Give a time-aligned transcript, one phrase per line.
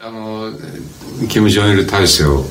[0.00, 0.52] あの
[1.28, 2.44] 金正日体制を。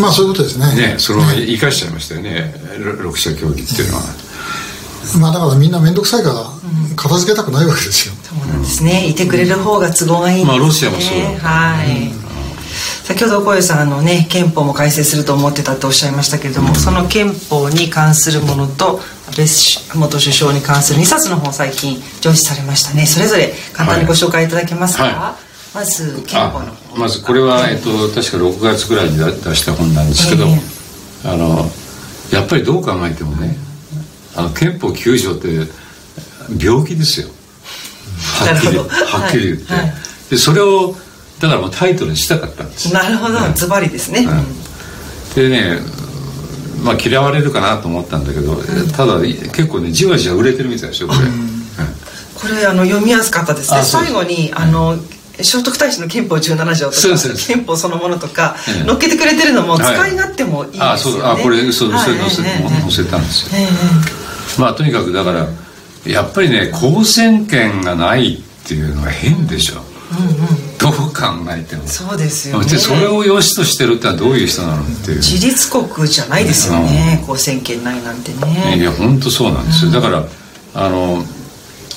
[0.00, 0.74] まあそういうことですね。
[0.74, 2.52] ねそのまま生かしちゃいましたよね、
[3.00, 4.02] 六者協議っていうのは。
[5.20, 6.50] まあだからみんな面倒くさいから
[6.96, 9.06] 片付けたくないわけですよ、そうなんですね。
[9.06, 12.10] いてくれる方が都合がいいんですね、まあロシアもそうだはい、
[13.04, 18.98] 先ほど小遊さんあのね憲法も改正すると思ってたっておっしゃいましたけれども、その憲法に関するものと
[19.30, 23.06] 安倍元首相に関する2冊の本最近上市されましたね。
[23.06, 25.45] それぞれ簡単にご紹介いただけますか、はい
[25.76, 31.66] まず憲法のあまずこれは、えっと、確か6月ぐらいに出出した本なんですけど、えあの
[32.32, 33.58] やっぱりどう考えてもね
[34.34, 35.48] あの憲法9条って
[36.58, 37.28] 病気ですよ。
[37.28, 39.94] はっきりはっきり言って、はいはい。
[40.30, 40.94] でそれを
[41.40, 42.94] だからもうタイトルにしたかったんです。
[42.94, 43.38] なるほど。
[43.54, 44.26] ズバリですね、
[45.34, 45.78] でね
[46.82, 48.56] まあ嫌われるかなと思ったんだけど、
[48.96, 51.20] ただ結構ねじわじわ売れてるみたいですよこれ、
[52.34, 53.82] これあの読みやすかったですね。
[53.82, 54.96] 最後にあの、
[55.42, 63.68] 聖徳太子の憲法17条とかそうですそう憲法そのものとかええ載っけてくれてるのもはい使い勝手もいいですよね、あそうあこれそうはいそれ載せ,、ええええ載せたんですよ、え
[64.58, 65.46] えまあとにかくだから
[66.06, 69.84] やっぱりね公選権がないっていうのは変でしょう、
[70.80, 80.24] どう考えてもそうですよねでそれを良しとしてるってのはどういう人なのっていう自立国じゃないですよね、公選権ないなんてねいや本当そうなんですよだから
[80.74, 81.22] あの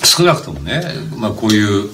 [0.03, 0.81] 少なくともね、
[1.17, 1.89] まあ、こういう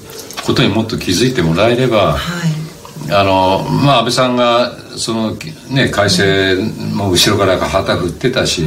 [0.46, 2.66] ことにもっと気づいてもらえれば、はい。
[3.12, 5.36] あのまあ安倍さんがその
[5.70, 6.56] ね改正
[6.94, 8.66] も後ろから旗振ってたし、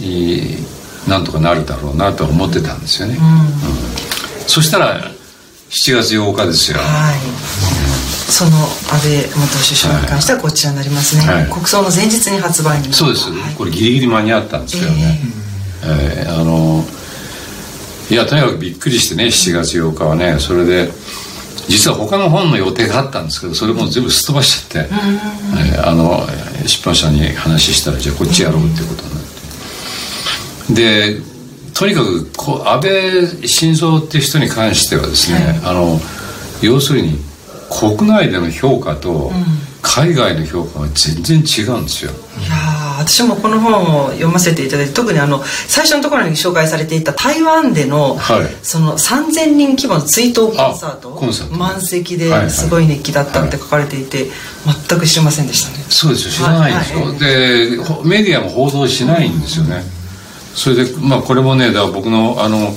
[0.00, 0.56] いい
[1.08, 4.48] なんとかなるだろうなとは思ってたんですよね、うん。
[4.48, 5.00] そしたら
[5.70, 7.18] 7月8日ですよ、はい。
[8.30, 11.50] その安倍元首相に関してはこちらになりますね、はい。
[11.50, 13.54] 国葬の前日に発売にそうです、はい。
[13.54, 15.20] これギリギリ間に合ったんですけどね、
[15.84, 16.84] えーあの
[18.10, 20.90] いやとにかくびっくりしてね7月8日はねそれで
[21.68, 26.26] 実は他の本の予定があったんですけどそれも全部すっ飛ばしちゃって、えーあの
[26.66, 29.22] 出版社に話したらじゃあこっちやろうっていうことになっ
[30.66, 31.16] て。
[31.16, 31.20] で
[31.74, 36.00] とにかくこう安倍晋三っていう人に関してはですね、あの
[36.62, 37.18] 要するに
[37.70, 39.30] 国内での評価と
[39.82, 42.12] 海外の評価が全然違うんですよ、
[42.98, 48.46] 私もこの本を読ませていただいて特にあの最初のところに紹介されていた台湾での,、はい。
[48.62, 51.56] その3000人規模の追悼コンサートあコンサート。
[51.56, 52.44] 満席はいはい。
[52.44, 54.26] ですごい熱気だったって書かれていて、
[54.88, 55.84] 全く知りませんでしたね。
[55.88, 56.32] そうですよ。
[56.32, 59.82] 知らないでしょ、はいでほメディアも報道しないんですよね、
[60.54, 62.70] それでまあこれもねだから僕のあのあ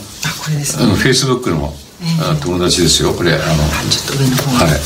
[0.44, 1.74] これですね、フェイスブックの
[2.22, 3.13] あ友達ですよ。
[3.13, 3.46] これあのあ
[3.90, 4.66] ちょっと上の方。
[4.66, 4.80] はい。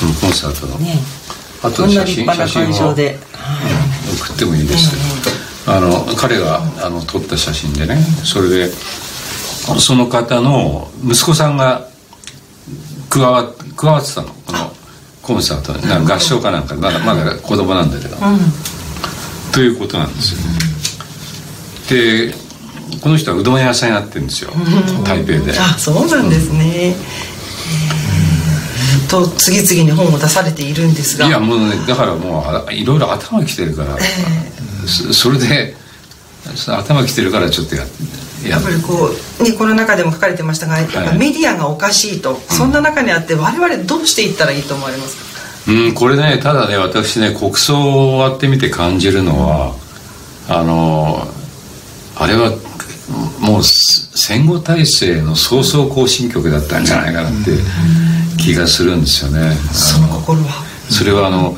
[0.00, 0.98] このコンサートの、ね
[1.62, 3.14] あことんな立派な会場で。
[3.14, 3.85] うん
[4.16, 4.90] 送ってもいいです。
[4.90, 4.96] け
[5.70, 8.68] ど、あの彼があの撮った写真でねそれで
[9.78, 11.88] その方の息子さんが
[13.10, 14.28] 加わ加わってたの。
[14.28, 14.72] この
[15.22, 16.76] コンサートにな合唱かなんか。
[16.76, 18.16] まだまだ子供なんだけど、
[19.52, 20.38] ということなんですよ
[21.90, 22.32] で
[23.00, 24.52] この人はうどん屋さんやってるんですよ。
[25.04, 25.58] 台北で。
[25.58, 27.35] あそうなんですね、えー
[29.08, 31.26] と次々に本を出されているんですが。
[31.26, 33.96] いやもうねだからもうあいろいろ頭きてるから、
[34.86, 35.74] そそれで
[36.66, 37.82] 頭きてるからちょっとや
[38.44, 40.76] ややっぱりこう、ね、この中でも書かれてましたが
[41.14, 45.16] メディアがおかしいと、そんな中にあって我々どうしていったらいいと思われます
[45.66, 45.72] か？
[45.72, 49.74] うんこれねただね私ね国葬終わってみて感じるのは
[50.48, 51.26] あの
[52.14, 52.52] あれは
[53.40, 57.50] もう戦後体制の早々行進曲だったんじゃないかなって
[58.38, 59.54] 気がするんですよね。
[59.72, 60.64] その心は。
[60.90, 61.56] それはあの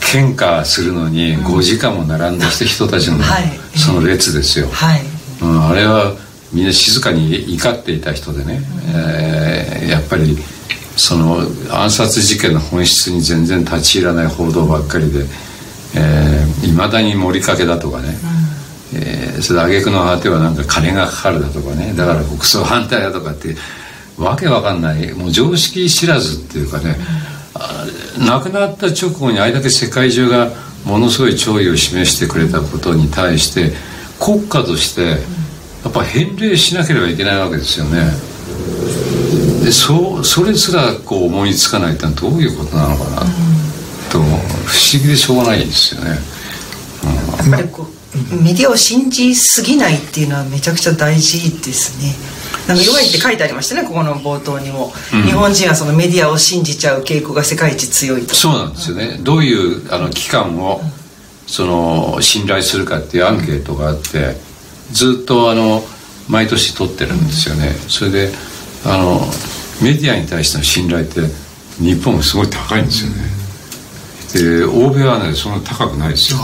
[0.00, 3.78] 献花するのに5時間も並んできた人たちのはい。
[3.78, 5.02] その列ですよ、はい。
[5.40, 6.14] うん、あれは
[6.52, 8.60] みんな静かに怒っていた人でね、
[8.94, 10.36] えーやっぱり
[10.96, 11.38] その
[11.70, 15.28] 暗殺事件の本質に全然立ち入らない報道ばっかりでいま、
[15.94, 18.08] えー未だに盛りかけだとかね、
[18.94, 23.54] えーそれで挙句の果てはなんか金がかかるだとかねだから国葬反対だとかって
[24.18, 26.96] わけわかんないもう常識知らずっていうかね、
[27.54, 27.86] あ
[28.18, 30.50] 亡くなった直後にあれだけ世界中が
[30.84, 33.72] ものすごい弔意を示してくれたことに対して
[34.18, 35.02] 国家として
[35.84, 38.10] やっぱ返礼しなければいけないわけですよね。
[39.64, 43.20] でそそれすらこう思いつかないってのはどういうことなのかな
[44.10, 46.18] と不思議でしょうがないですよね。
[47.42, 47.98] うんやっぱりこう
[48.42, 52.14] メディアを信じすぎないっていうのはめちゃくちゃ大事ですね
[52.68, 54.92] なんか弱いって書いてありましたねここの冒頭にも、
[55.24, 58.34] 日本人はそのメディアを信じちゃう傾向が世界一強いと。
[58.34, 59.18] そうなんですよね。
[59.22, 60.80] どういうあの機関を
[61.46, 64.36] その信頼するかっていうアンケートがあって、
[64.92, 65.82] ずっとあの
[66.28, 67.72] 毎年取ってるんですよね。
[67.88, 68.32] それで
[68.84, 69.20] あの
[69.82, 71.22] メディアに対しての信頼って
[71.78, 76.38] 日本もすごい高いんですよね、で欧米はねそんな高くないですよ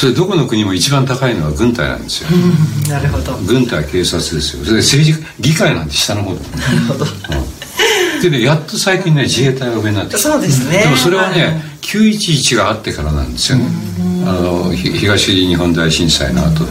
[0.00, 3.36] それどこの国も一番高いのは軍隊なんですよ、うん、なるほど。
[3.46, 4.64] 軍隊警察ですよ。
[4.64, 6.34] それで政治議会なんて下の方。
[6.36, 10.84] だなるほど、うん、でねやっと最近ね自衛隊が上になってそうですね。
[10.84, 13.66] でもそれはね、はい、911があってからなんですよね。
[14.26, 16.70] あの東日本大震災の後で、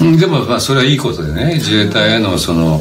[0.00, 2.80] うん、でもまあそれはいいことでね自衛隊へのその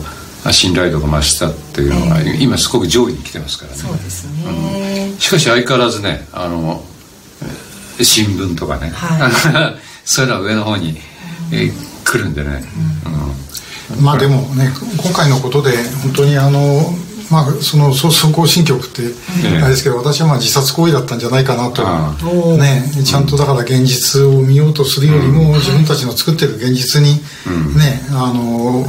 [0.53, 3.77] 信頼度が増したっていうのが、今すごく上位に来てますからね。
[3.77, 6.85] そうですね、うん、しかし相変わらずねあの
[8.03, 9.31] 新聞とかね、はい、
[10.05, 10.97] そういうのは上の方に、
[11.51, 12.63] えー、来るんでね、
[13.97, 15.71] うん、まあでもね今回のことで
[16.03, 16.95] 本当にあの
[17.31, 19.03] まあ、その総行進曲って
[19.57, 27.13] あれですけど、私はまあ自殺行為だったんじゃないかなと、ね、ちゃんとだから現実を見ようとするよりも、自分たちの作ってる現実に、
[27.77, 28.85] ねあの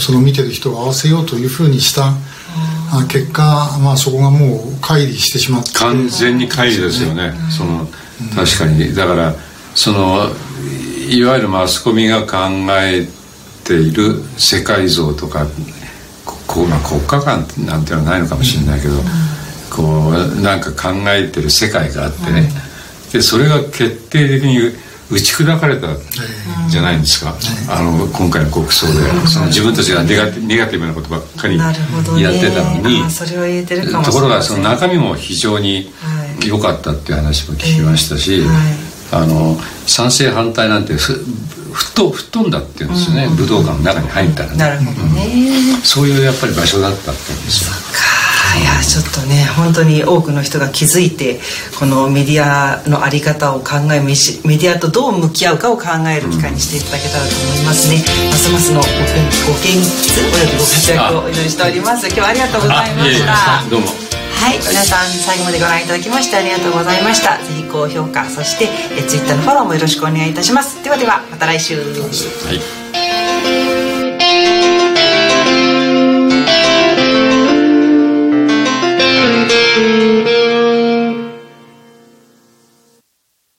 [0.00, 2.14] その見てる人を合わせようというふうにした
[3.08, 5.70] 結果、まあ、そこがもう乖離してしまって。
[5.78, 7.88] 完全に乖離ですよね、その
[8.34, 9.34] 確かにだから
[9.74, 10.28] その
[11.08, 12.36] いわゆるマスコミが考
[12.70, 13.06] え
[13.64, 15.46] ている世界像とか
[16.46, 18.94] こう、まあ、国家観なんていうのはないのかもしれないけど、
[19.70, 22.48] こうなんか考えてる世界があってね、
[23.12, 24.58] でそれが決定的に
[25.10, 25.88] 打ち砕かれた
[26.68, 27.34] じゃないんですか、
[27.68, 28.92] あの今回の国葬で、
[29.28, 31.72] その自分たちがネガティブなことばっかりやっ
[32.34, 33.02] てたのに、
[34.04, 35.92] ところがその中身も非常に
[36.48, 38.44] 良かったっていう話も聞きましたし、
[39.12, 39.56] あの
[39.86, 41.16] 賛成反対なんてふっ
[41.94, 44.56] と吹っ飛んだっていうんですよね、武道館の中に入ったらね。
[44.56, 47.70] なるほどね、そういうやっぱり場所だったってんですよ。
[48.56, 51.40] いやちょっとね本当に多くの人が気づいて
[51.78, 58.92] このメディアの在り方を考えメディアとどう向き合うかを考える機会にしていただけたらと思いますね、ますますのごご
[59.60, 62.06] 健出およびご活躍をお祈りしております。
[62.06, 63.68] 今日はありがとうございました。
[63.68, 63.86] どうも
[64.36, 67.38] はい、皆さん最後までご覧いただきましてありがとうございました。
[67.38, 70.82] ぜひ高評価そしてえ Twitter のフォローもよろしくお願いいたします。
[70.84, 71.82] ではではまた来週、は
[72.52, 72.60] い。